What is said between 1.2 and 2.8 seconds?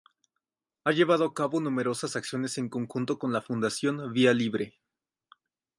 a cabo numerosas acciones en